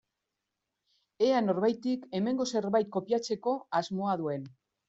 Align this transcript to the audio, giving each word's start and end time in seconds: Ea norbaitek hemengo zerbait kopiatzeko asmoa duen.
Ea 1.25 1.43
norbaitek 1.49 2.09
hemengo 2.21 2.49
zerbait 2.57 2.93
kopiatzeko 2.97 3.55
asmoa 3.83 4.21
duen. 4.25 4.53